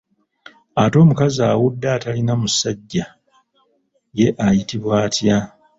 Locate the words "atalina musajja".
1.95-3.05